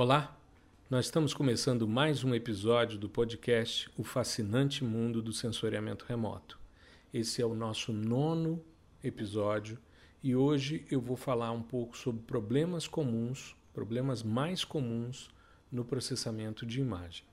[0.00, 0.40] Olá,
[0.88, 6.56] nós estamos começando mais um episódio do podcast O Fascinante Mundo do Sensoriamento Remoto.
[7.12, 8.64] Esse é o nosso nono
[9.02, 9.76] episódio
[10.22, 15.30] e hoje eu vou falar um pouco sobre problemas comuns, problemas mais comuns
[15.68, 17.24] no processamento de imagem.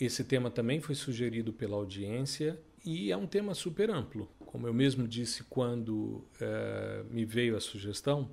[0.00, 4.28] Esse tema também foi sugerido pela audiência e é um tema super amplo.
[4.40, 8.28] Como eu mesmo disse quando uh, me veio a sugestão,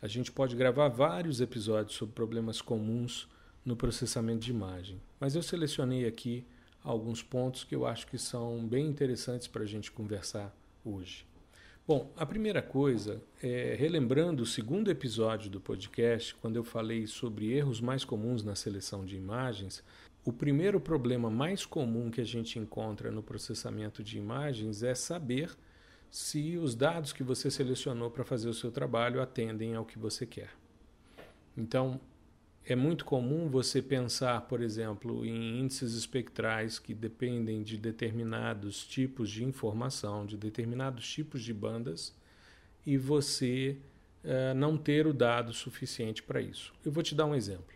[0.00, 3.28] a gente pode gravar vários episódios sobre problemas comuns
[3.64, 5.00] no processamento de imagem.
[5.18, 6.44] Mas eu selecionei aqui
[6.84, 10.54] alguns pontos que eu acho que são bem interessantes para a gente conversar
[10.84, 11.26] hoje.
[11.86, 17.52] Bom, a primeira coisa é relembrando o segundo episódio do podcast, quando eu falei sobre
[17.52, 19.84] erros mais comuns na seleção de imagens.
[20.24, 25.56] O primeiro problema mais comum que a gente encontra no processamento de imagens é saber
[26.10, 30.24] se os dados que você selecionou para fazer o seu trabalho atendem ao que você
[30.26, 30.50] quer.
[31.56, 32.00] Então,
[32.64, 39.30] é muito comum você pensar, por exemplo, em índices espectrais que dependem de determinados tipos
[39.30, 42.12] de informação, de determinados tipos de bandas,
[42.84, 43.78] e você
[44.24, 46.72] uh, não ter o dado suficiente para isso.
[46.84, 47.74] Eu vou te dar um exemplo.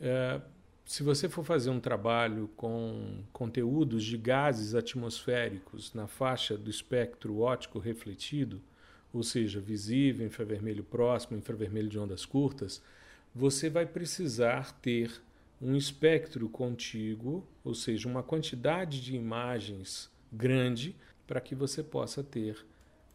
[0.00, 0.40] Uh,
[0.84, 7.40] se você for fazer um trabalho com conteúdos de gases atmosféricos na faixa do espectro
[7.40, 8.60] óptico refletido,
[9.12, 12.82] ou seja, visível, infravermelho próximo, infravermelho de ondas curtas,
[13.34, 15.10] você vai precisar ter
[15.60, 22.56] um espectro contíguo, ou seja, uma quantidade de imagens grande para que você possa ter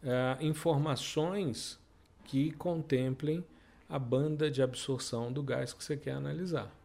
[0.02, 1.78] uh, informações
[2.24, 3.44] que contemplem
[3.88, 6.77] a banda de absorção do gás que você quer analisar.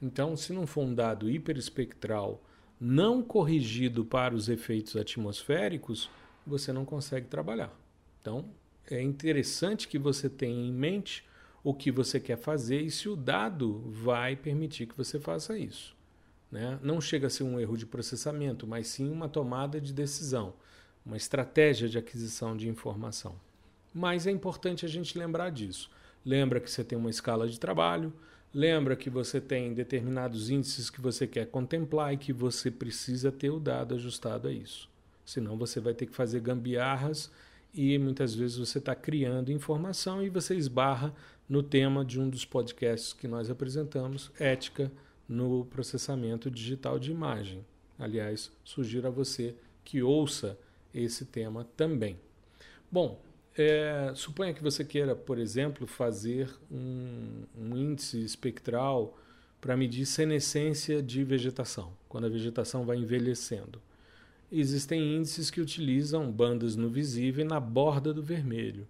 [0.00, 2.42] Então, se não for um dado hiperespectral
[2.80, 6.08] não corrigido para os efeitos atmosféricos,
[6.46, 7.76] você não consegue trabalhar.
[8.20, 8.44] Então,
[8.88, 11.24] é interessante que você tenha em mente
[11.62, 15.96] o que você quer fazer e se o dado vai permitir que você faça isso.
[16.50, 16.78] Né?
[16.82, 20.54] Não chega a ser um erro de processamento, mas sim uma tomada de decisão,
[21.04, 23.34] uma estratégia de aquisição de informação.
[23.92, 25.90] Mas é importante a gente lembrar disso.
[26.24, 28.12] Lembra que você tem uma escala de trabalho,
[28.52, 33.50] lembra que você tem determinados índices que você quer contemplar e que você precisa ter
[33.50, 34.88] o dado ajustado a isso.
[35.24, 37.30] Senão você vai ter que fazer gambiarras
[37.74, 41.14] e muitas vezes você está criando informação e você esbarra
[41.48, 44.90] no tema de um dos podcasts que nós apresentamos, Ética
[45.28, 47.64] no Processamento Digital de Imagem.
[47.98, 49.54] Aliás, sugiro a você
[49.84, 50.58] que ouça
[50.94, 52.18] esse tema também.
[52.90, 53.20] Bom,
[53.58, 59.18] é, suponha que você queira, por exemplo, fazer um, um índice espectral
[59.60, 63.80] para medir senescência de vegetação, quando a vegetação vai envelhecendo.
[64.50, 68.88] Existem índices que utilizam bandas no visível e na borda do vermelho.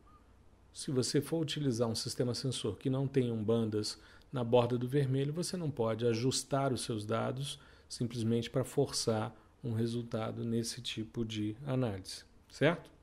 [0.72, 3.98] Se você for utilizar um sistema sensor que não tenha bandas
[4.32, 7.58] na borda do vermelho, você não pode ajustar os seus dados
[7.88, 12.97] simplesmente para forçar um resultado nesse tipo de análise, certo?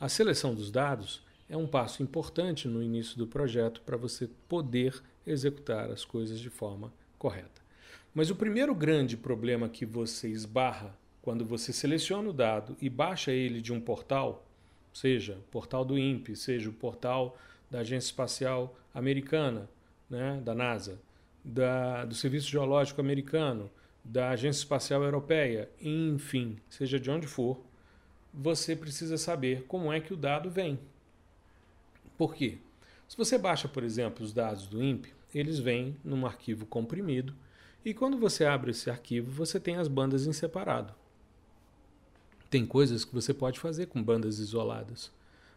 [0.00, 5.02] A seleção dos dados é um passo importante no início do projeto para você poder
[5.26, 7.62] executar as coisas de forma correta.
[8.14, 13.32] Mas o primeiro grande problema que você esbarra quando você seleciona o dado e baixa
[13.32, 14.44] ele de um portal
[14.94, 17.36] seja o portal do INPE, seja o portal
[17.70, 19.68] da Agência Espacial Americana,
[20.08, 21.00] né, da NASA,
[21.44, 23.68] da, do Serviço Geológico Americano,
[24.04, 27.60] da Agência Espacial Europeia, enfim, seja de onde for,
[28.36, 30.78] você precisa saber como é que o dado vem.
[32.18, 32.58] Por quê?
[33.08, 37.34] Se você baixa, por exemplo, os dados do INPE, eles vêm num arquivo comprimido
[37.84, 40.94] e quando você abre esse arquivo, você tem as bandas em separado.
[42.48, 45.12] Tem coisas que você pode fazer com bandas isoladas,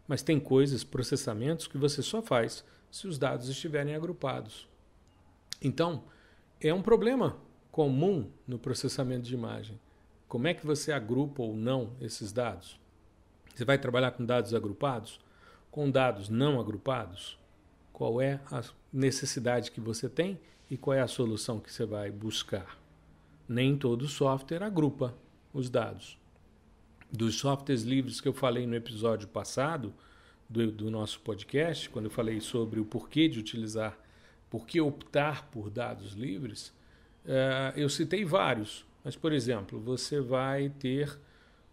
[0.06, 4.68] mas tem coisas, processamentos que você só faz se os dados estiverem agrupados.
[5.62, 6.04] Então,
[6.60, 7.36] é um problema
[7.70, 9.78] comum no processamento de imagem.
[10.28, 12.78] Como é que você agrupa ou não esses dados?
[13.54, 15.18] Você vai trabalhar com dados agrupados?
[15.70, 17.38] Com dados não agrupados?
[17.92, 18.62] Qual é a
[18.92, 20.38] necessidade que você tem
[20.70, 22.78] e qual é a solução que você vai buscar?
[23.48, 25.14] Nem todo software agrupa
[25.52, 26.18] os dados
[27.10, 29.94] dos softwares livres que eu falei no episódio passado
[30.48, 33.98] do, do nosso podcast, quando eu falei sobre o porquê de utilizar,
[34.50, 36.68] por que optar por dados livres,
[37.24, 38.84] uh, eu citei vários.
[39.04, 41.18] Mas, por exemplo, você vai ter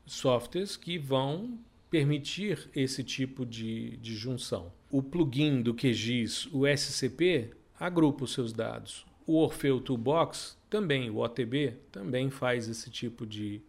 [0.06, 4.72] softwares que vão permitir esse tipo de, de junção.
[4.92, 9.06] O plugin do QGIS, o SCP, agrupa os seus dados.
[9.26, 13.62] O Orfeu Toolbox também, o OTB, também faz esse tipo de,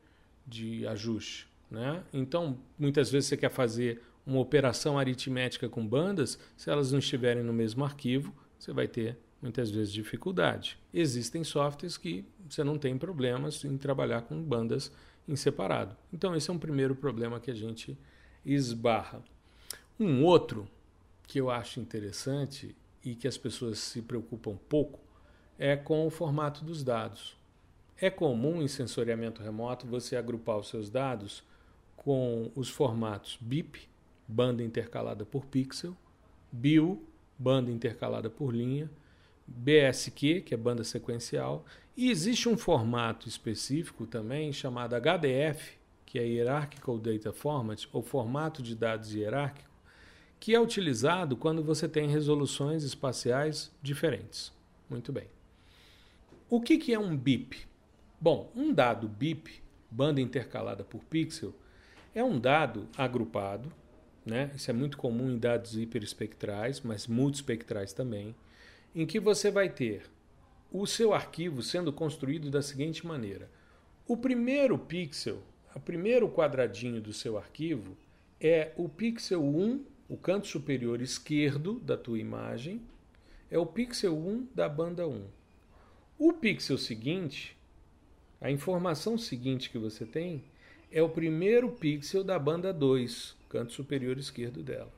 [0.47, 1.47] de ajuste.
[1.71, 2.03] Né?
[2.13, 7.43] Então, muitas vezes você quer fazer uma operação aritmética com bandas, se elas não estiverem
[7.43, 10.79] no mesmo arquivo, você vai ter muitas vezes dificuldade.
[10.93, 14.93] Existem softwares que você não tem problemas em trabalhar com bandas
[15.29, 15.97] em separado.
[16.13, 17.99] Então, esse é um primeiro problema que a gente
[18.45, 19.23] esbarra.
[19.99, 20.69] Um outro
[21.27, 25.01] que eu acho interessante e que as pessoas se preocupam pouco
[25.59, 27.37] é com o formato dos dados.
[27.99, 31.43] É comum em sensoriamento remoto você agrupar os seus dados
[31.97, 33.89] com os formatos BIP,
[34.29, 35.97] banda intercalada por pixel,
[36.53, 37.03] BIL,
[37.39, 38.91] banda intercalada por linha,
[39.47, 41.65] BSQ, que é banda sequencial,
[41.97, 48.63] e existe um formato específico também chamado HDF, que é Hierarchical Data Format, ou formato
[48.63, 49.71] de dados hierárquico,
[50.39, 54.53] que é utilizado quando você tem resoluções espaciais diferentes.
[54.89, 55.29] Muito bem.
[56.49, 57.67] O que, que é um BIP?
[58.21, 61.55] Bom, um dado BIP, banda intercalada por pixel,
[62.15, 63.73] é um dado agrupado,
[64.25, 64.51] né?
[64.55, 68.35] isso é muito comum em dados hiperespectrais, mas multiespectrais também,
[68.97, 70.05] em que você vai ter
[70.73, 73.51] o seu arquivo sendo construído da seguinte maneira:
[74.09, 75.43] o primeiro pixel,
[75.75, 77.95] o primeiro quadradinho do seu arquivo
[78.41, 82.81] é o pixel 1, o canto superior esquerdo da tua imagem,
[83.51, 85.27] é o pixel 1 da banda 1.
[86.19, 87.55] O pixel seguinte,
[88.41, 90.43] a informação seguinte que você tem
[90.91, 94.93] é o primeiro pixel da banda 2, canto superior esquerdo dela.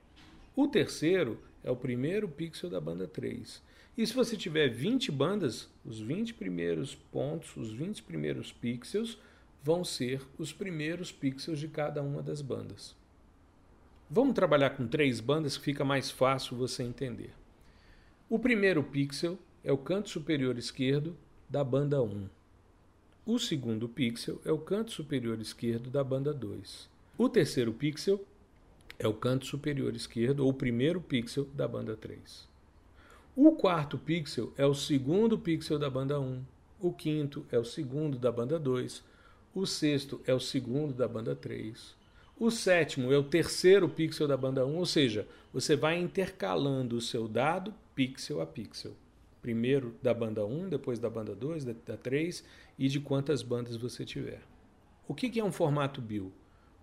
[0.54, 3.66] O terceiro é o primeiro pixel da banda 3.
[3.98, 9.18] E se você tiver 20 bandas, os 20 primeiros pontos, os 20 primeiros pixels,
[9.60, 12.94] vão ser os primeiros pixels de cada uma das bandas.
[14.08, 17.32] Vamos trabalhar com três bandas que fica mais fácil você entender.
[18.30, 21.16] O primeiro pixel é o canto superior esquerdo
[21.50, 22.28] da banda 1.
[23.26, 26.88] O segundo pixel é o canto superior esquerdo da banda 2.
[27.18, 28.24] O terceiro pixel
[28.96, 32.47] é o canto superior esquerdo ou primeiro pixel da banda 3.
[33.40, 36.42] O quarto pixel é o segundo pixel da banda 1.
[36.80, 39.04] O quinto é o segundo da banda 2.
[39.54, 41.94] O sexto é o segundo da banda 3.
[42.36, 47.00] O sétimo é o terceiro pixel da banda 1, ou seja, você vai intercalando o
[47.00, 48.96] seu dado pixel a pixel.
[49.40, 52.42] Primeiro da banda 1, depois da banda 2, da 3
[52.76, 54.42] e de quantas bandas você tiver.
[55.06, 56.32] O que é um formato BIL?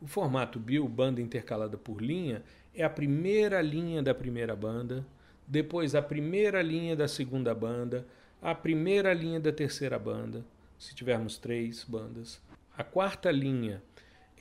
[0.01, 2.41] O formato BIL, banda intercalada por linha,
[2.73, 5.05] é a primeira linha da primeira banda,
[5.47, 8.05] depois a primeira linha da segunda banda,
[8.41, 10.43] a primeira linha da terceira banda,
[10.77, 12.41] se tivermos três bandas.
[12.77, 13.81] A quarta linha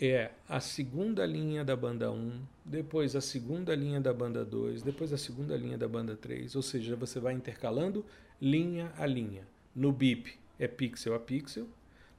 [0.01, 5.13] é a segunda linha da banda 1, depois a segunda linha da banda 2, depois
[5.13, 8.05] a segunda linha da banda 3, ou seja, você vai intercalando
[8.41, 9.47] linha a linha.
[9.75, 11.69] No BIP é pixel a pixel,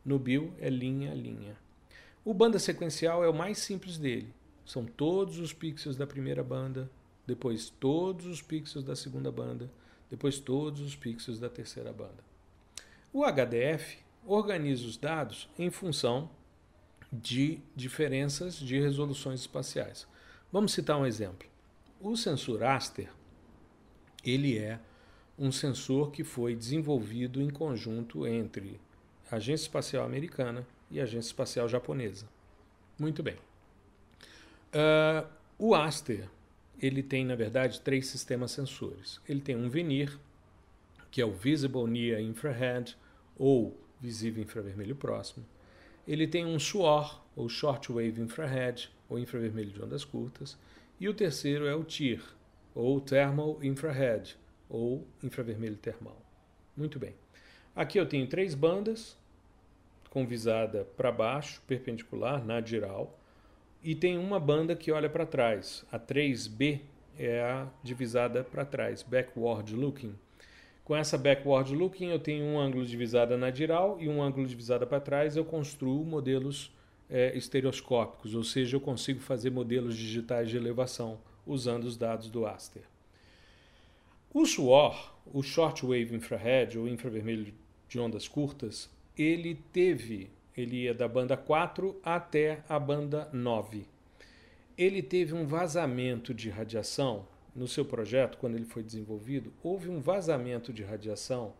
[0.05, 1.57] no BIL é linha a linha.
[2.23, 4.33] O banda sequencial é o mais simples dele.
[4.65, 6.89] São todos os pixels da primeira banda,
[7.25, 9.69] depois todos os pixels da segunda banda,
[10.09, 12.23] depois todos os pixels da terceira banda.
[13.11, 16.29] O HDF organiza os dados em função
[17.11, 20.07] de diferenças de resoluções espaciais.
[20.51, 21.47] Vamos citar um exemplo.
[21.99, 23.09] O sensor Aster,
[24.23, 24.79] ele é
[25.37, 28.79] um sensor que foi desenvolvido em conjunto entre
[29.31, 32.27] a Agência Espacial Americana e a Agência Espacial Japonesa.
[32.97, 33.35] Muito bem.
[34.73, 36.29] Uh, o Aster
[36.81, 39.19] ele tem, na verdade, três sistemas sensores.
[39.27, 40.17] Ele tem um VNIR,
[41.09, 42.97] que é o Visible Near Infrared,
[43.37, 45.45] ou visível infravermelho próximo.
[46.07, 50.57] Ele tem um SWOR, ou Short Wave Infrared, ou infravermelho de ondas curtas.
[50.99, 52.21] E o terceiro é o TIR,
[52.73, 54.37] ou Thermal Infrared,
[54.69, 56.21] ou infravermelho termal.
[56.75, 57.15] Muito bem.
[57.75, 59.17] Aqui eu tenho três bandas,
[60.09, 63.19] com visada para baixo, perpendicular, na diral
[63.85, 65.85] e tem uma banda que olha para trás.
[65.91, 66.79] A 3B
[67.19, 70.15] é a divisada para trás, backward looking.
[70.83, 74.47] Com essa backward looking, eu tenho um ângulo de visada na diral e um ângulo
[74.47, 75.37] de visada para trás.
[75.37, 76.73] Eu construo modelos
[77.07, 82.47] é, estereoscópicos, ou seja, eu consigo fazer modelos digitais de elevação usando os dados do
[82.47, 82.81] Aster.
[84.33, 87.53] O SWOR, o Short Wave Infrared, ou infravermelho
[87.87, 93.85] de ondas curtas, ele teve ele ia da banda 4 até a banda 9.
[94.77, 100.01] Ele teve um vazamento de radiação no seu projeto, quando ele foi desenvolvido, houve um
[100.01, 101.53] vazamento de radiação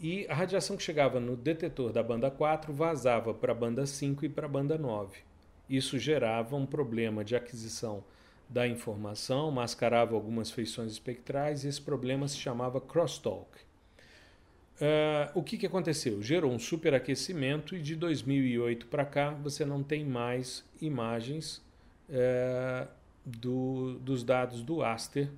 [0.00, 4.24] e a radiação que chegava no detetor da banda 4 vazava para a banda 5
[4.24, 5.18] e para a banda 9.
[5.68, 8.02] Isso gerava um problema de aquisição
[8.48, 13.48] da informação, mascarava algumas feições espectrais e esse problema se chamava crosstalk.
[14.80, 16.20] Uh, o que, que aconteceu?
[16.20, 21.62] Gerou um superaquecimento e de 2008 para cá você não tem mais imagens
[22.08, 22.88] uh,
[23.24, 25.30] do, dos dados do Aster,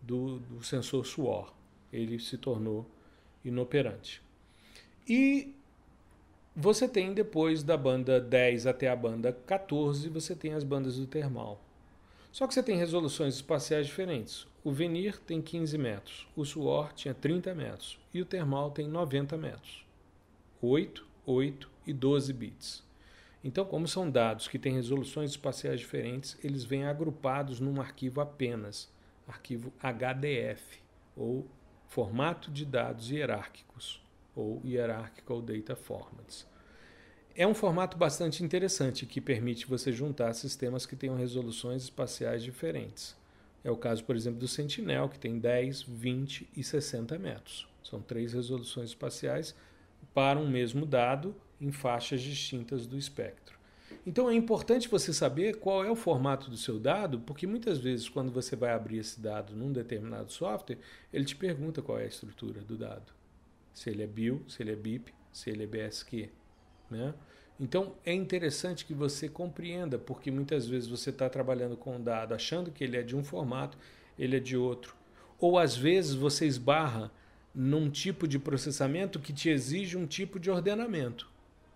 [0.00, 1.52] do, do sensor SWOR.
[1.92, 2.86] Ele se tornou
[3.44, 4.22] inoperante.
[5.08, 5.54] E
[6.54, 11.06] você tem depois da banda 10 até a banda 14, você tem as bandas do
[11.06, 11.63] termal.
[12.34, 14.44] Só que você tem resoluções espaciais diferentes.
[14.64, 19.36] O Venir tem 15 metros, o Suor tinha 30 metros e o Termal tem 90
[19.36, 19.86] metros.
[20.60, 22.82] 8, 8 e 12 bits.
[23.44, 28.92] Então, como são dados que têm resoluções espaciais diferentes, eles vêm agrupados num arquivo apenas,
[29.28, 30.82] arquivo HDF,
[31.16, 31.46] ou
[31.86, 34.02] formato de dados hierárquicos,
[34.34, 36.52] ou Hierarchical Data Formats.
[37.36, 43.16] É um formato bastante interessante que permite você juntar sistemas que tenham resoluções espaciais diferentes.
[43.64, 47.66] É o caso, por exemplo, do Sentinel, que tem 10, 20 e 60 metros.
[47.82, 49.52] São três resoluções espaciais
[50.14, 53.58] para um mesmo dado em faixas distintas do espectro.
[54.06, 58.08] Então é importante você saber qual é o formato do seu dado, porque muitas vezes,
[58.08, 60.78] quando você vai abrir esse dado num determinado software,
[61.12, 63.12] ele te pergunta qual é a estrutura do dado.
[63.72, 66.30] Se ele é BIL, se ele é BIP, se ele é BSQ.
[66.90, 67.14] Né?
[67.58, 72.34] Então é interessante que você compreenda, porque muitas vezes você está trabalhando com um dado
[72.34, 73.78] achando que ele é de um formato,
[74.18, 74.94] ele é de outro.
[75.38, 77.10] Ou às vezes você esbarra
[77.54, 81.28] num tipo de processamento que te exige um tipo de ordenamento.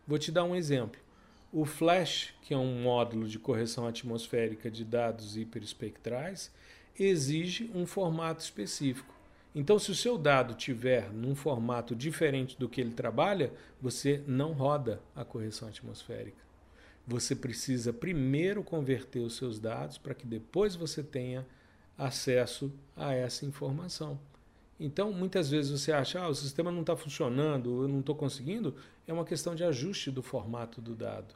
[0.07, 1.01] Vou te dar um exemplo.
[1.53, 6.53] O Flash, que é um módulo de correção atmosférica de dados hiperespectrais,
[6.99, 9.15] exige um formato específico.
[9.59, 14.53] Então, se o seu dado tiver num formato diferente do que ele trabalha, você não
[14.53, 16.39] roda a correção atmosférica.
[17.05, 21.45] Você precisa primeiro converter os seus dados para que depois você tenha
[21.99, 24.17] acesso a essa informação.
[24.79, 28.77] Então, muitas vezes você acha, ah, o sistema não está funcionando, eu não estou conseguindo,
[29.09, 31.35] é uma questão de ajuste do formato do dado.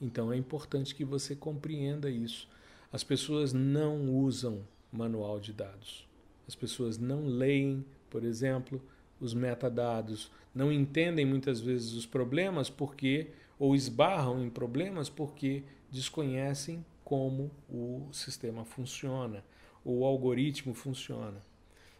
[0.00, 2.48] Então, é importante que você compreenda isso.
[2.92, 6.10] As pessoas não usam manual de dados.
[6.52, 8.78] As pessoas não leem, por exemplo,
[9.18, 16.84] os metadados, não entendem muitas vezes os problemas porque ou esbarram em problemas porque desconhecem
[17.02, 19.42] como o sistema funciona,
[19.82, 21.40] o algoritmo funciona.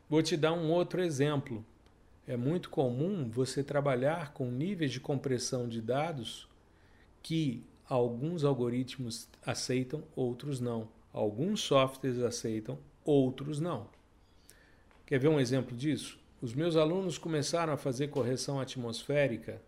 [0.07, 1.65] Vou te dar um outro exemplo.
[2.27, 6.47] É muito comum você trabalhar com níveis de compressão de dados
[7.23, 10.91] que alguns algoritmos aceitam, outros não.
[11.11, 13.89] Alguns softwares aceitam, outros não.
[15.07, 16.19] Quer ver um exemplo disso?
[16.41, 19.61] Os meus alunos começaram a fazer correção atmosférica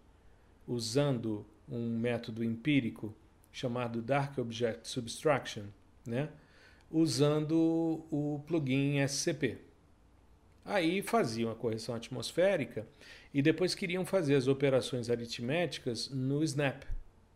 [0.66, 3.14] usando um método empírico
[3.52, 5.64] chamado Dark Object Subtraction,
[6.06, 6.28] né?
[6.90, 9.58] usando o plugin SCP.
[10.64, 12.86] Aí faziam a correção atmosférica
[13.32, 16.84] e depois queriam fazer as operações aritméticas no Snap.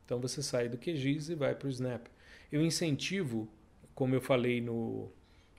[0.04, 2.06] Então você sai do QGIS e vai para o Snap.
[2.50, 3.48] Eu incentivo,
[3.94, 5.12] como eu falei no,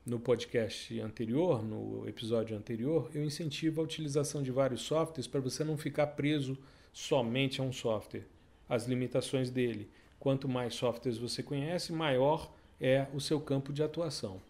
[0.09, 5.63] no podcast anterior, no episódio anterior, eu incentivo a utilização de vários softwares para você
[5.63, 6.57] não ficar preso
[6.91, 8.25] somente a um software,
[8.67, 9.87] as limitações dele.
[10.19, 12.51] Quanto mais softwares você conhece, maior
[12.81, 14.41] é o seu campo de atuação.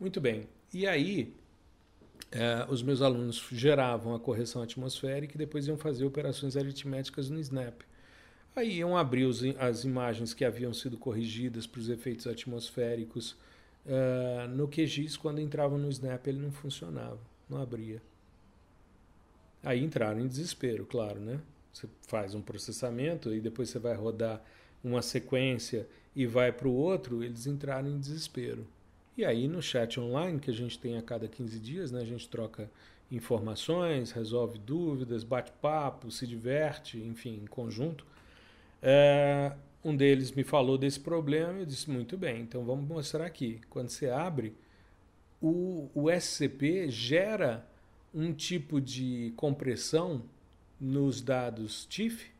[0.00, 0.48] Muito bem.
[0.72, 1.34] E aí,
[2.30, 7.38] é, os meus alunos geravam a correção atmosférica e depois iam fazer operações aritméticas no
[7.38, 7.82] Snap.
[8.56, 13.36] Aí iam abrir os, as imagens que haviam sido corrigidas para os efeitos atmosféricos
[13.86, 18.02] uh, no QGIS, quando entravam no Snap, ele não funcionava, não abria.
[19.62, 21.40] Aí entraram em desespero, claro, né?
[21.72, 24.42] Você faz um processamento e depois você vai rodar
[24.82, 28.66] uma sequência e vai para o outro, eles entraram em desespero.
[29.16, 32.04] E aí no chat online, que a gente tem a cada 15 dias, né, a
[32.04, 32.70] gente troca
[33.10, 38.06] informações, resolve dúvidas, bate papo, se diverte, enfim, em conjunto.
[38.82, 39.52] É,
[39.84, 43.60] um deles me falou desse problema e eu disse: muito bem, então vamos mostrar aqui.
[43.68, 44.54] Quando você abre,
[45.40, 47.66] o, o SCP gera
[48.14, 50.22] um tipo de compressão
[50.80, 52.30] nos dados TIFF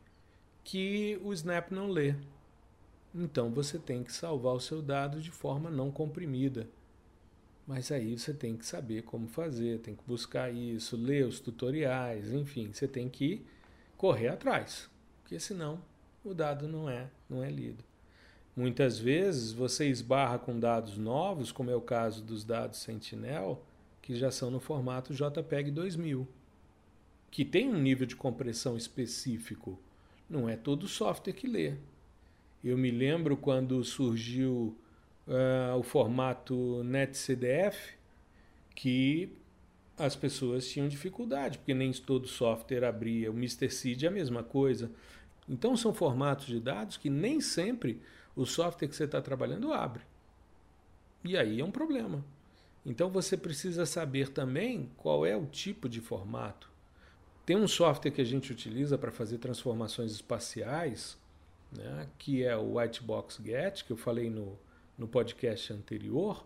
[0.63, 2.15] que o Snap não lê.
[3.13, 6.67] Então você tem que salvar o seu dado de forma não comprimida.
[7.67, 12.31] Mas aí você tem que saber como fazer, tem que buscar isso, ler os tutoriais,
[12.33, 13.45] enfim, você tem que
[13.95, 14.89] correr atrás,
[15.21, 15.81] porque senão
[16.23, 17.83] o dado não é, não é lido.
[18.55, 23.63] Muitas vezes você esbarra com dados novos, como é o caso dos dados Sentinel,
[24.01, 26.27] que já são no formato JPEG 2000,
[27.31, 29.79] que tem um nível de compressão específico.
[30.29, 31.73] Não é todo software que lê.
[32.63, 34.77] Eu me lembro quando surgiu
[35.27, 37.95] uh, o formato NetCDF,
[38.75, 39.31] que
[39.97, 43.31] as pessoas tinham dificuldade, porque nem todo software abria.
[43.31, 43.69] O Mr.
[43.69, 44.91] Seed é a mesma coisa.
[45.47, 48.01] Então são formatos de dados que nem sempre
[48.35, 50.03] o software que você está trabalhando abre.
[51.23, 52.23] E aí é um problema.
[52.85, 56.69] Então você precisa saber também qual é o tipo de formato.
[57.45, 61.17] Tem um software que a gente utiliza para fazer transformações espaciais,
[61.71, 64.57] né, que é o Whitebox Get, que eu falei no,
[64.97, 66.45] no podcast anterior,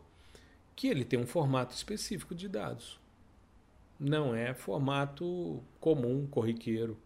[0.75, 2.99] que ele tem um formato específico de dados.
[3.99, 6.97] Não é formato comum, corriqueiro.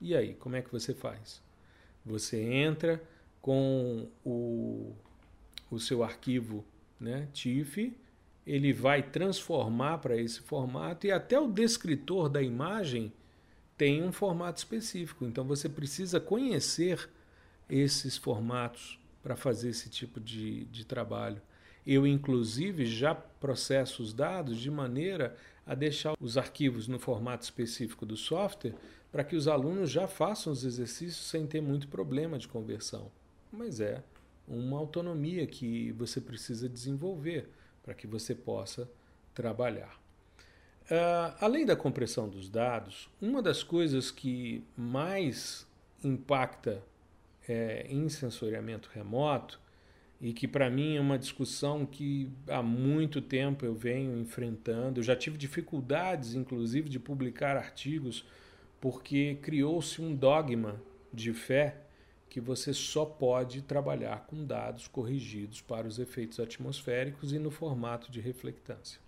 [0.00, 1.42] E aí, como é que você faz?
[2.04, 3.02] Você entra
[3.40, 4.94] com o,
[5.70, 6.64] o seu arquivo
[7.00, 7.96] né, TIFF,
[8.46, 13.12] ele vai transformar para esse formato e até o descritor da imagem
[13.76, 15.24] tem um formato específico.
[15.24, 17.08] Então você precisa conhecer
[17.68, 21.40] esses formatos para fazer esse tipo de, de trabalho.
[21.86, 25.36] Eu, inclusive, já processo os dados de maneira
[25.66, 28.74] a deixar os arquivos no formato específico do software
[29.14, 33.12] para que os alunos já façam os exercícios sem ter muito problema de conversão.
[33.52, 34.02] Mas é
[34.48, 37.48] uma autonomia que você precisa desenvolver
[37.80, 38.90] para que você possa
[39.32, 40.02] trabalhar.
[40.86, 45.64] Uh, além da compressão dos dados, uma das coisas que mais
[46.02, 46.82] impacta
[47.48, 49.60] é, em sensoriamento remoto
[50.20, 54.98] e que para mim é uma discussão que há muito tempo eu venho enfrentando.
[54.98, 58.26] Eu já tive dificuldades, inclusive, de publicar artigos
[58.84, 60.78] porque criou-se um dogma
[61.10, 61.74] de fé
[62.28, 68.12] que você só pode trabalhar com dados corrigidos para os efeitos atmosféricos e no formato
[68.12, 69.00] de reflectância.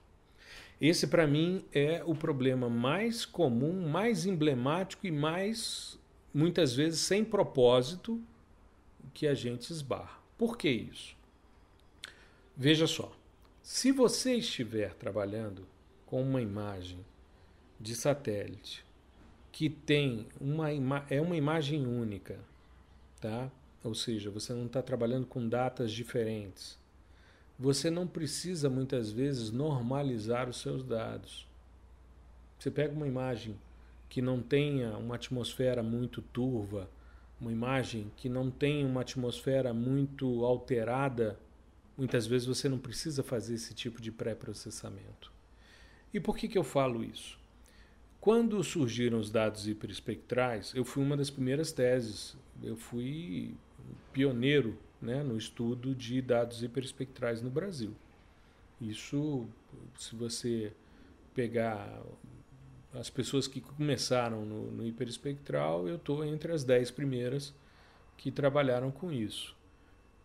[0.80, 6.00] Esse, para mim, é o problema mais comum, mais emblemático e mais,
[6.32, 8.18] muitas vezes, sem propósito
[9.12, 10.22] que a gente esbarra.
[10.38, 11.14] Por que isso?
[12.56, 13.12] Veja só,
[13.62, 15.68] se você estiver trabalhando
[16.06, 17.04] com uma imagem
[17.78, 18.85] de satélite
[19.56, 20.70] que tem uma
[21.08, 22.38] é uma imagem única,
[23.20, 23.50] tá?
[23.82, 26.78] Ou seja, você não está trabalhando com datas diferentes
[27.58, 31.46] você não precisa muitas vezes normalizar os seus dados.
[32.58, 33.56] Você pega uma imagem
[34.08, 36.88] que não tenha uma atmosfera muito turva,
[37.40, 41.38] uma imagem que não tenha uma atmosfera muito alterada,
[41.96, 45.32] muitas vezes você não precisa fazer esse tipo de pré-processamento.
[46.12, 47.38] E por que, que eu falo isso?
[48.26, 53.54] Quando surgiram os dados hiperespectrais, eu fui uma das primeiras teses, eu fui
[54.12, 57.94] pioneiro né, no estudo de dados hiperespectrais no Brasil.
[58.80, 59.46] Isso,
[59.96, 60.72] se você
[61.36, 62.02] pegar
[62.92, 67.54] as pessoas que começaram no, no hiperespectral, eu estou entre as dez primeiras
[68.16, 69.54] que trabalharam com isso.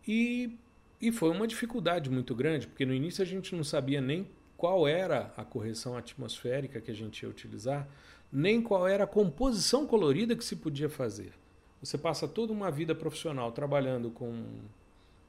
[0.08, 0.58] E,
[1.00, 4.26] e foi uma dificuldade muito grande, porque no início a gente não sabia nem
[4.62, 7.88] qual era a correção atmosférica que a gente ia utilizar,
[8.32, 11.34] nem qual era a composição colorida que se podia fazer.
[11.82, 14.46] Você passa toda uma vida profissional trabalhando com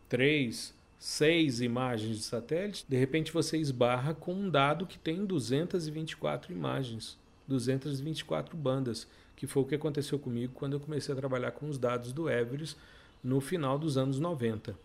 [0.07, 6.53] três, seis imagens de satélite, de repente você esbarra com um dado que tem 224
[6.53, 7.16] imagens,
[7.49, 11.79] 224 bandas, que foi o que aconteceu comigo quando eu comecei a trabalhar com os
[11.79, 12.77] dados do Everest
[13.25, 14.77] no final dos anos 90.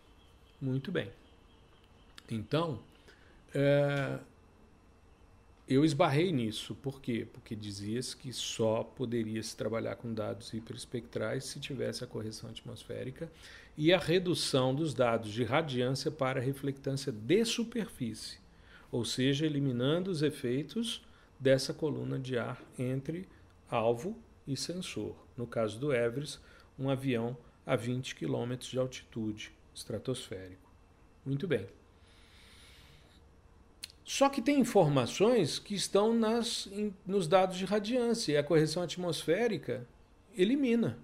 [0.58, 1.10] Muito bem.
[2.30, 2.78] Então,
[3.54, 4.18] é,
[5.68, 6.74] eu esbarrei nisso.
[6.74, 7.26] Por quê?
[7.30, 13.30] Porque dizia-se que só poderia se trabalhar com dados hiperespectrais se tivesse a correção atmosférica
[13.76, 18.38] e a redução dos dados de radiância para reflectância de superfície,
[18.90, 21.04] ou seja, eliminando os efeitos
[21.38, 23.28] dessa coluna de ar entre
[23.70, 25.14] alvo e sensor.
[25.36, 26.40] No caso do Everest,
[26.78, 30.72] um avião a 20 km de altitude estratosférico.
[31.24, 31.66] Muito bem.
[34.08, 38.82] Só que tem informações que estão nas, em, nos dados de radiância e a correção
[38.82, 39.86] atmosférica
[40.34, 40.98] elimina.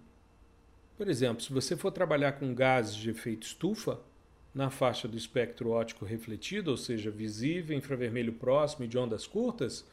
[0.96, 4.00] Por exemplo, se você for trabalhar com gases de efeito estufa,
[4.54, 9.84] na faixa do espectro óptico refletido, ou seja, visível, infravermelho próximo e de ondas curtas,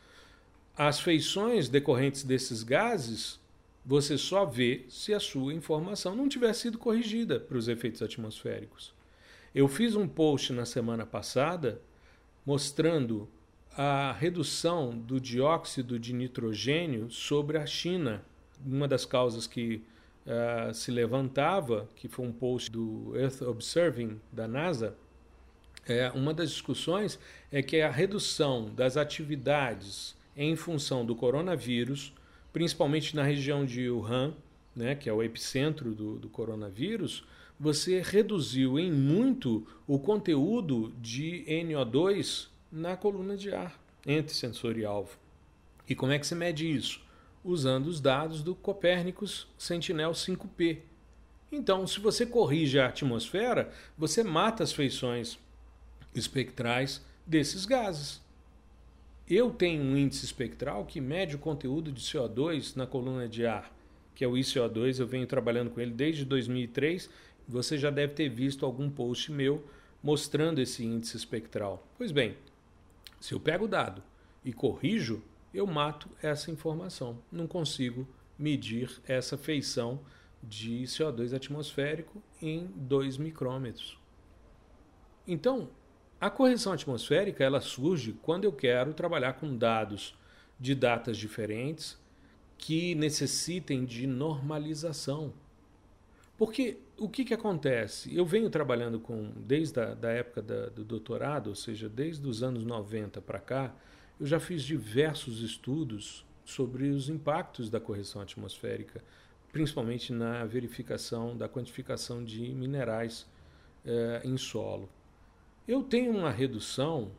[0.73, 3.41] as feições decorrentes desses gases
[3.85, 8.93] você só vê se a sua informação não tiver sido corrigida para os efeitos atmosféricos.
[9.53, 11.81] Eu fiz um post na semana passada
[12.45, 13.27] mostrando
[13.77, 18.23] a redução do dióxido de nitrogênio sobre a China.
[18.65, 19.81] Uma das causas que
[20.25, 24.95] uh, se levantava, que foi um post do Earth Observing da NASA,
[25.87, 27.19] é, uma das discussões
[27.51, 32.13] é que a redução das atividades em função do coronavírus,
[32.53, 34.33] principalmente na região de Wuhan,
[34.75, 37.25] né, que é o epicentro do, do coronavírus,
[37.61, 44.83] você reduziu em muito o conteúdo de NO2 na coluna de ar entre sensor e
[44.83, 45.15] alvo.
[45.87, 46.99] E como é que se mede isso?
[47.43, 50.79] Usando os dados do Copernicus Sentinel 5P.
[51.51, 55.37] Então, se você corrige a atmosfera, você mata as feições
[56.15, 58.23] espectrais desses gases.
[59.29, 63.71] Eu tenho um índice espectral que mede o conteúdo de CO2 na coluna de ar,
[64.15, 64.99] que é o ICO2.
[64.99, 67.07] Eu venho trabalhando com ele desde 2003.
[67.51, 69.63] Você já deve ter visto algum post meu
[70.01, 71.85] mostrando esse índice espectral.
[71.97, 72.37] Pois bem,
[73.19, 74.01] se eu pego o dado
[74.43, 75.21] e corrijo,
[75.53, 77.21] eu mato essa informação.
[77.29, 78.07] Não consigo
[78.39, 79.99] medir essa feição
[80.41, 83.99] de CO2 atmosférico em 2 micrômetros.
[85.27, 85.69] Então,
[86.19, 90.17] a correção atmosférica ela surge quando eu quero trabalhar com dados
[90.57, 91.99] de datas diferentes
[92.57, 95.33] que necessitem de normalização.
[96.37, 98.15] Porque o que, que acontece?
[98.15, 102.43] Eu venho trabalhando com, desde a da época da, do doutorado, ou seja, desde os
[102.43, 103.73] anos 90 para cá,
[104.19, 109.03] eu já fiz diversos estudos sobre os impactos da correção atmosférica,
[109.51, 113.25] principalmente na verificação da quantificação de minerais
[113.83, 114.87] eh, em solo.
[115.67, 117.11] Eu tenho uma redução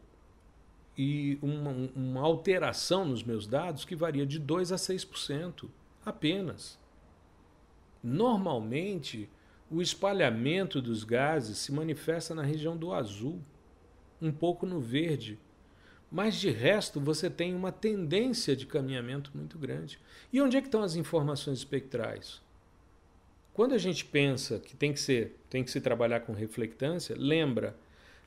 [0.97, 5.69] e uma, uma alteração nos meus dados que varia de 2 a 6%
[6.07, 6.79] apenas.
[8.01, 9.29] Normalmente,
[9.73, 13.41] o espalhamento dos gases se manifesta na região do azul,
[14.21, 15.39] um pouco no verde,
[16.11, 19.99] mas de resto você tem uma tendência de caminhamento muito grande.
[20.31, 22.43] E onde é que estão as informações espectrais?
[23.55, 27.75] Quando a gente pensa que tem que ser, tem que se trabalhar com reflectância, lembra,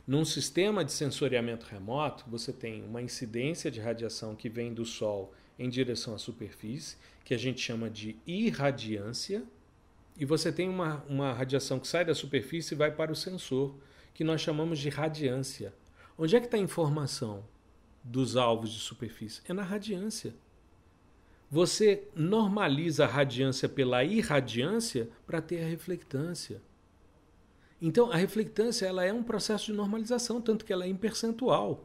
[0.07, 5.31] num sistema de sensoriamento remoto, você tem uma incidência de radiação que vem do Sol
[5.57, 9.43] em direção à superfície, que a gente chama de irradiância,
[10.17, 13.75] e você tem uma, uma radiação que sai da superfície e vai para o sensor,
[14.13, 15.73] que nós chamamos de radiância.
[16.17, 17.43] Onde é que está a informação
[18.03, 19.41] dos alvos de superfície?
[19.47, 20.33] É na radiância.
[21.51, 26.61] Você normaliza a radiância pela irradiância para ter a reflectância.
[27.81, 31.83] Então, a reflectância ela é um processo de normalização, tanto que ela é em percentual.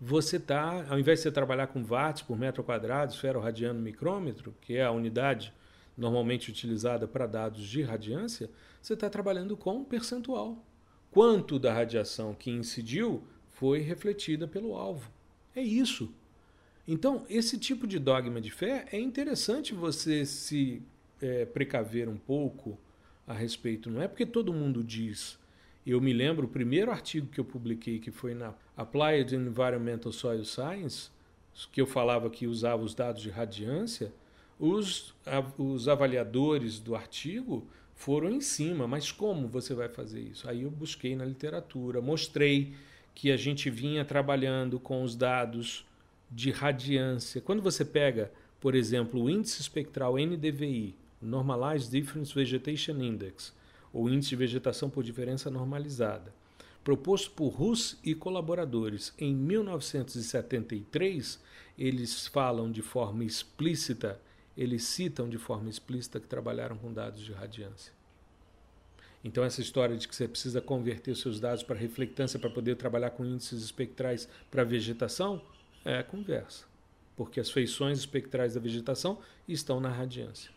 [0.00, 4.54] Você está, ao invés de você trabalhar com watts por metro quadrado, esfera radiano micrômetro,
[4.60, 5.52] que é a unidade
[5.98, 8.48] normalmente utilizada para dados de radiância,
[8.80, 10.64] você está trabalhando com percentual.
[11.10, 15.10] Quanto da radiação que incidiu foi refletida pelo alvo.
[15.54, 16.14] É isso.
[16.86, 20.80] Então, esse tipo de dogma de fé é interessante você se
[21.20, 22.78] é, precaver um pouco
[23.26, 23.90] a respeito.
[23.90, 25.38] Não é porque todo mundo diz.
[25.84, 30.44] Eu me lembro, o primeiro artigo que eu publiquei, que foi na Applied Environmental Soil
[30.44, 31.10] Science,
[31.72, 34.12] que eu falava que usava os dados de radiância,
[34.58, 35.14] os,
[35.56, 40.48] os avaliadores do artigo foram em cima, mas como você vai fazer isso?
[40.48, 42.74] Aí eu busquei na literatura, mostrei
[43.14, 45.84] que a gente vinha trabalhando com os dados
[46.30, 47.40] de radiância.
[47.40, 53.52] Quando você pega, por exemplo, o índice espectral NDVI, Normalized Difference Vegetation Index,
[53.92, 56.32] ou índice de vegetação por diferença normalizada,
[56.84, 61.42] proposto por Russ e colaboradores em 1973,
[61.76, 64.20] eles falam de forma explícita
[64.58, 67.92] eles citam de forma explícita que trabalharam com dados de radiância.
[69.22, 73.10] Então, essa história de que você precisa converter seus dados para reflectância para poder trabalhar
[73.10, 75.40] com índices espectrais para vegetação
[75.84, 76.64] é conversa,
[77.16, 80.50] porque as feições espectrais da vegetação estão na radiância.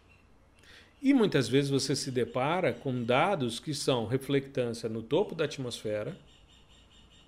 [1.00, 6.18] E muitas vezes você se depara com dados que são reflectância no topo da atmosfera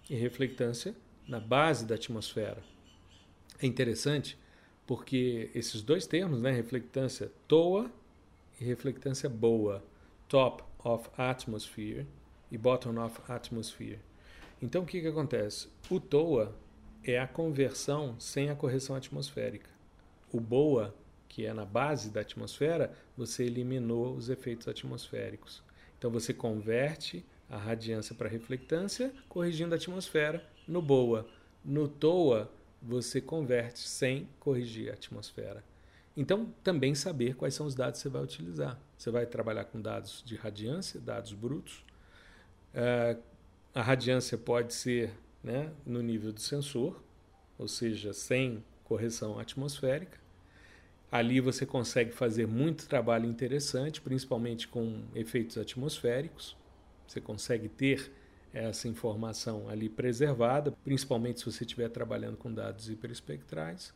[0.09, 0.95] e reflectância
[1.27, 2.63] na base da atmosfera.
[3.59, 4.37] É interessante
[4.85, 7.89] porque esses dois termos, né, reflectância toa
[8.59, 9.83] e reflectância boa,
[10.27, 12.05] top of atmosphere
[12.51, 13.99] e bottom of atmosphere.
[14.61, 15.67] Então o que, que acontece?
[15.89, 16.55] O TOA
[17.03, 19.69] é a conversão sem a correção atmosférica.
[20.31, 20.95] O BOA,
[21.27, 25.61] que é na base da atmosfera, você eliminou os efeitos atmosféricos.
[25.97, 31.27] Então você converte a radiância para reflectância, corrigindo a atmosfera no BOA.
[31.63, 32.49] No TOA,
[32.83, 35.63] você converte sem corrigir a atmosfera.
[36.15, 38.79] Então, também saber quais são os dados que você vai utilizar.
[38.97, 41.83] Você vai trabalhar com dados de radiância, dados brutos.
[42.73, 43.19] Uh,
[43.73, 45.11] a radiância pode ser
[45.43, 47.01] né, no nível do sensor,
[47.57, 50.19] ou seja, sem correção atmosférica.
[51.11, 56.55] Ali você consegue fazer muito trabalho interessante, principalmente com efeitos atmosféricos.
[57.07, 58.11] Você consegue ter
[58.53, 63.93] essa informação ali preservada, principalmente se você estiver trabalhando com dados hiperespectrais.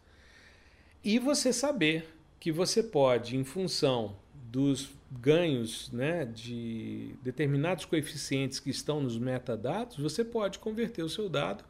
[1.03, 8.69] E você saber que você pode, em função dos ganhos né, de determinados coeficientes que
[8.69, 11.63] estão nos metadados, você pode converter o seu dado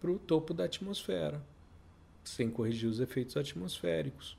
[0.00, 1.42] para o topo da atmosfera,
[2.22, 4.36] sem corrigir os efeitos atmosféricos.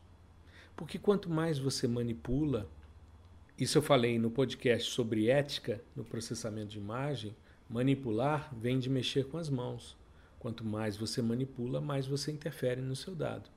[0.76, 2.70] Porque quanto mais você manipula,
[3.58, 7.36] isso eu falei no podcast sobre ética no processamento de imagem,
[7.69, 9.95] Manipular vem de mexer com as mãos.
[10.39, 13.49] Quanto mais você manipula, mais você interfere no seu dado.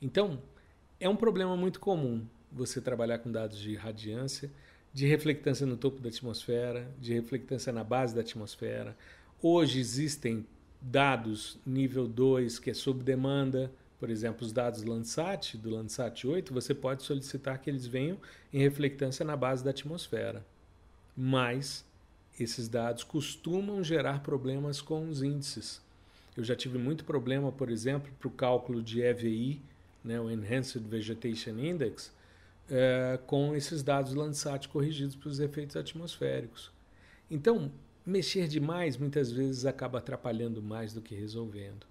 [0.00, 0.40] Então,
[0.98, 4.50] é um problema muito comum você trabalhar com dados de radiância,
[4.92, 8.96] de reflectância no topo da atmosfera, de reflectância na base da atmosfera.
[9.40, 10.46] Hoje existem
[10.80, 16.52] dados nível 2, que é sob demanda, por exemplo, os dados Landsat, do Landsat 8,
[16.52, 18.18] você pode solicitar que eles venham
[18.52, 20.44] em reflectância na base da atmosfera.
[21.16, 21.84] Mas
[22.38, 25.80] esses dados costumam gerar problemas com os índices.
[26.36, 29.60] Eu já tive muito problema, por exemplo, para o cálculo de EVI,
[30.02, 32.12] né, o Enhanced Vegetation Index,
[32.70, 36.72] é, com esses dados Landsat corrigidos para os efeitos atmosféricos.
[37.30, 37.70] Então,
[38.04, 41.86] mexer demais muitas vezes acaba atrapalhando mais do que resolvendo.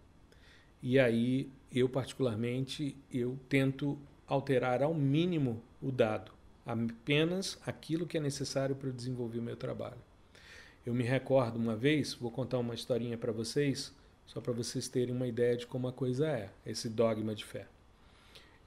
[0.82, 6.32] E aí, eu particularmente, eu tento alterar ao mínimo o dado,
[6.66, 10.11] apenas aquilo que é necessário para desenvolver o meu trabalho.
[10.86, 13.94] Eu me recordo uma vez, vou contar uma historinha para vocês,
[14.26, 17.68] só para vocês terem uma ideia de como a coisa é, esse dogma de fé.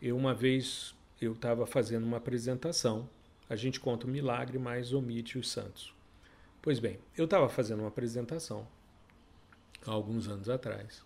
[0.00, 3.08] Eu uma vez eu estava fazendo uma apresentação,
[3.48, 5.92] a gente conta o milagre, mas omite os santos.
[6.62, 8.66] Pois bem, eu estava fazendo uma apresentação
[9.86, 11.02] há alguns anos atrás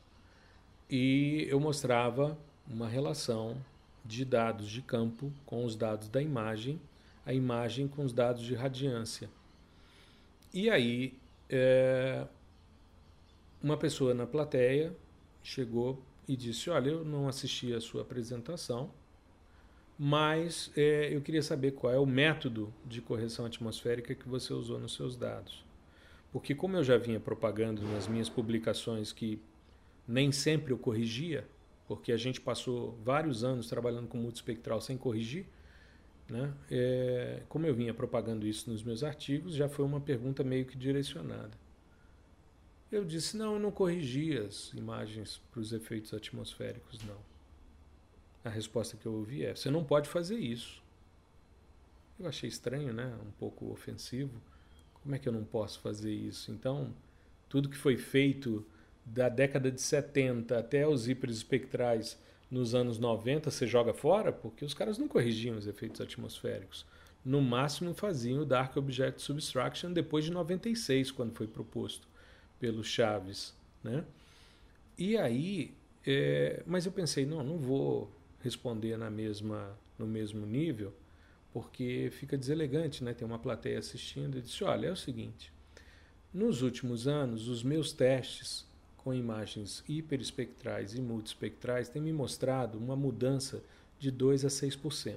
[0.91, 3.57] e eu mostrava uma relação
[4.05, 6.81] de dados de campo com os dados da imagem,
[7.25, 9.29] a imagem com os dados de radiância.
[10.53, 12.27] E aí, é,
[13.63, 14.95] uma pessoa na plateia
[15.43, 18.91] chegou e disse: Olha, eu não assisti a sua apresentação,
[19.99, 24.79] mas é, eu queria saber qual é o método de correção atmosférica que você usou
[24.79, 25.65] nos seus dados.
[26.33, 29.41] Porque, como eu já vinha propagando nas minhas publicações que
[30.07, 31.47] nem sempre eu corrigia,
[31.87, 35.47] porque a gente passou vários anos trabalhando com multispectral sem corrigir,
[36.29, 36.53] né?
[36.71, 40.77] É, como eu vinha propagando isso nos meus artigos, já foi uma pergunta meio que
[40.77, 41.57] direcionada.
[42.91, 47.19] Eu disse: não, eu não corrigi as imagens para os efeitos atmosféricos, não.
[48.45, 50.83] A resposta que eu ouvi é: você não pode fazer isso.
[52.19, 53.17] Eu achei estranho, né?
[53.27, 54.41] Um pouco ofensivo.
[55.03, 56.51] Como é que eu não posso fazer isso?
[56.51, 56.93] Então,
[57.49, 58.67] tudo que foi feito
[59.05, 62.19] da década de 70 até os hiperespectrais
[62.51, 66.87] nos anos 90 você joga fora, porque os caras não corrigiam os efeitos atmosféricos.
[67.25, 72.09] No máximo faziam o Dark Object Subtraction depois de 96, quando foi proposto
[72.59, 73.55] pelo Chaves.
[73.83, 74.05] Né?
[74.97, 75.75] E aí,
[76.07, 80.93] é, mas eu pensei, não, não vou responder na mesma, no mesmo nível,
[81.53, 83.13] porque fica deselegante, né?
[83.13, 85.53] Tem uma plateia assistindo e disse, olha, é o seguinte,
[86.33, 88.67] nos últimos anos, os meus testes
[88.99, 93.63] com imagens hiperespectrais e multispectrais tem me mostrado uma mudança
[93.99, 95.17] de 2 a 6%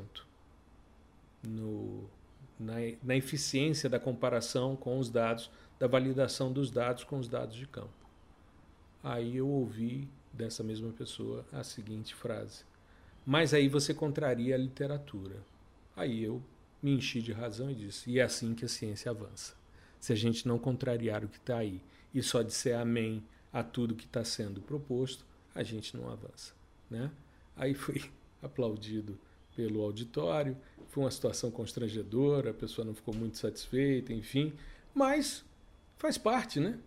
[1.43, 2.09] no,
[2.59, 7.55] na, na eficiência da comparação com os dados, da validação dos dados com os dados
[7.55, 7.89] de campo.
[9.03, 12.63] Aí eu ouvi dessa mesma pessoa a seguinte frase:
[13.25, 15.43] Mas aí você contraria a literatura.
[15.95, 16.41] Aí eu
[16.81, 19.55] me enchi de razão e disse: E é assim que a ciência avança.
[19.99, 21.81] Se a gente não contrariar o que está aí
[22.13, 26.53] e só disser amém a tudo que está sendo proposto, a gente não avança.
[26.89, 27.11] Né?
[27.55, 28.01] Aí fui
[28.41, 29.17] aplaudido
[29.55, 30.57] pelo auditório,
[30.89, 34.53] foi uma situação constrangedora, a pessoa não ficou muito satisfeita, enfim,
[34.93, 35.43] mas
[35.97, 36.77] faz parte, né?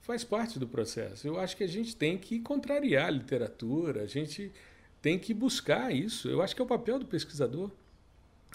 [0.00, 1.26] Faz parte do processo.
[1.26, 4.50] Eu acho que a gente tem que contrariar a literatura, a gente
[5.00, 6.28] tem que buscar isso.
[6.28, 7.70] Eu acho que é o papel do pesquisador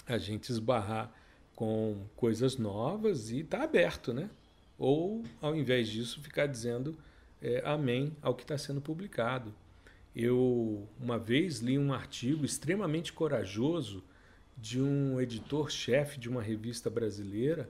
[0.06, 1.12] a gente esbarrar
[1.54, 4.30] com coisas novas e estar tá aberto, né?
[4.78, 6.96] Ou, ao invés disso, ficar dizendo
[7.40, 9.54] é, amém ao que está sendo publicado.
[10.14, 14.02] Eu, uma vez, li um artigo extremamente corajoso
[14.56, 17.68] de um editor-chefe de uma revista brasileira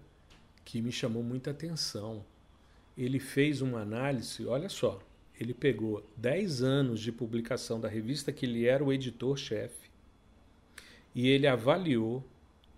[0.64, 2.24] que me chamou muita atenção.
[2.96, 5.00] Ele fez uma análise, olha só,
[5.38, 9.88] ele pegou 10 anos de publicação da revista que ele era o editor-chefe
[11.14, 12.24] e ele avaliou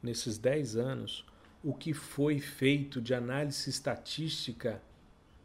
[0.02, 1.24] nesses 10 anos
[1.62, 4.80] o que foi feito de análise estatística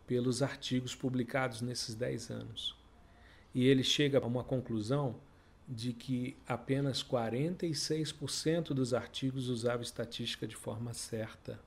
[0.07, 2.75] pelos artigos publicados nesses 10 anos.
[3.53, 5.15] E ele chega a uma conclusão
[5.67, 11.59] de que apenas 46% dos artigos usavam estatística de forma certa.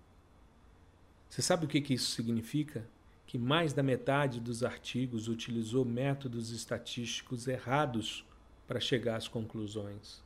[1.28, 2.86] Você sabe o que, que isso significa?
[3.26, 8.24] Que mais da metade dos artigos utilizou métodos estatísticos errados
[8.66, 10.22] para chegar às conclusões.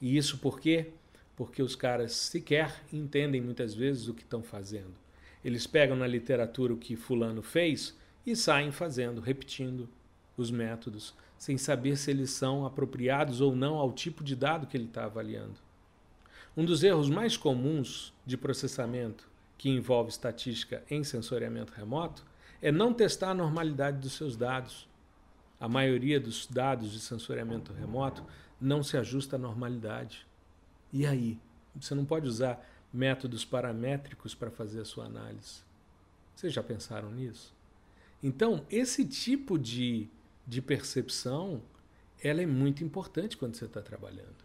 [0.00, 0.90] E isso por quê?
[1.36, 5.05] Porque os caras sequer entendem muitas vezes o que estão fazendo.
[5.46, 9.88] Eles pegam na literatura o que Fulano fez e saem fazendo, repetindo
[10.36, 14.76] os métodos, sem saber se eles são apropriados ou não ao tipo de dado que
[14.76, 15.54] ele está avaliando.
[16.56, 22.26] Um dos erros mais comuns de processamento que envolve estatística em sensoriamento remoto
[22.60, 24.88] é não testar a normalidade dos seus dados.
[25.60, 28.24] A maioria dos dados de sensoriamento remoto
[28.60, 30.26] não se ajusta à normalidade.
[30.92, 31.38] E aí?
[31.80, 35.60] Você não pode usar métodos paramétricos para fazer a sua análise.
[36.34, 37.54] Vocês já pensaram nisso?
[38.22, 40.08] Então, esse tipo de,
[40.46, 41.62] de percepção
[42.22, 44.44] ela é muito importante quando você está trabalhando.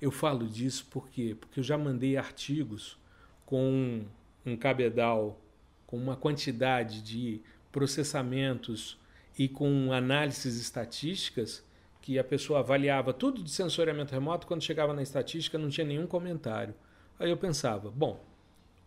[0.00, 2.98] Eu falo disso porque, porque eu já mandei artigos
[3.46, 4.04] com
[4.44, 5.40] um cabedal,
[5.86, 8.98] com uma quantidade de processamentos
[9.38, 11.64] e com análises estatísticas
[12.02, 16.06] que a pessoa avaliava tudo de sensoriamento remoto, quando chegava na estatística não tinha nenhum
[16.06, 16.74] comentário.
[17.18, 18.24] Aí eu pensava, bom,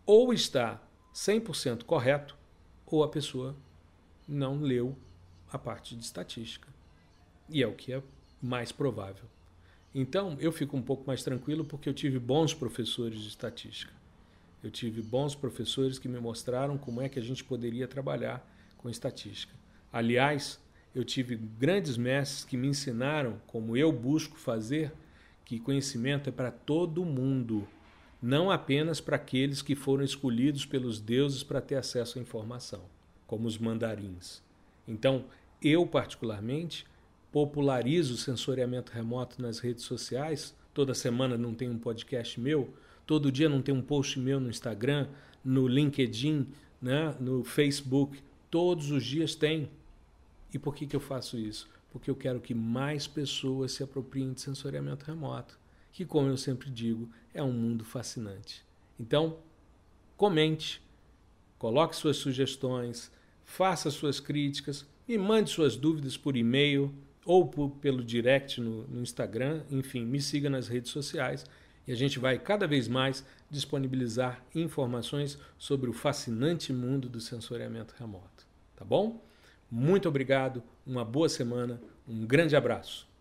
[0.06, 0.80] ou está
[1.14, 2.36] 100% correto,
[2.86, 3.56] ou a pessoa
[4.28, 4.96] não leu
[5.50, 6.68] a parte de estatística.
[7.48, 8.02] E é o que é
[8.40, 9.24] mais provável.
[9.94, 13.92] Então, eu fico um pouco mais tranquilo porque eu tive bons professores de estatística.
[14.62, 18.46] Eu tive bons professores que me mostraram como é que a gente poderia trabalhar
[18.78, 19.54] com estatística.
[19.92, 20.58] Aliás,
[20.94, 24.92] eu tive grandes mestres que me ensinaram como eu busco fazer,
[25.44, 27.66] que conhecimento é para todo mundo,
[28.22, 32.82] não apenas para aqueles que foram escolhidos pelos deuses para ter acesso à informação,
[33.26, 34.40] como os mandarins.
[34.86, 35.24] Então,
[35.60, 36.86] eu particularmente
[37.32, 40.54] popularizo o sensoriamento remoto nas redes sociais.
[40.72, 42.72] Toda semana não tem um podcast meu,
[43.06, 45.08] todo dia não tem um post meu no Instagram,
[45.44, 46.46] no LinkedIn,
[46.80, 48.22] né, no Facebook.
[48.48, 49.68] Todos os dias tem.
[50.54, 51.68] E por que, que eu faço isso?
[51.90, 55.58] Porque eu quero que mais pessoas se apropriem de sensoriamento remoto,
[55.92, 58.64] que, como eu sempre digo, é um mundo fascinante.
[58.98, 59.38] Então,
[60.16, 60.82] comente,
[61.58, 63.10] coloque suas sugestões,
[63.44, 66.92] faça suas críticas, me mande suas dúvidas por e-mail
[67.24, 71.44] ou por, pelo direct no, no Instagram, enfim, me siga nas redes sociais
[71.86, 77.94] e a gente vai cada vez mais disponibilizar informações sobre o fascinante mundo do sensoriamento
[77.98, 78.46] remoto.
[78.76, 79.22] Tá bom?
[79.70, 83.11] Muito obrigado, uma boa semana, um grande abraço.